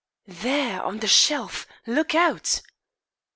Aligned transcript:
"There 0.25 0.81
on 0.81 0.97
the 0.97 1.07
shelf! 1.07 1.67
Look 1.85 2.15
out!" 2.15 2.63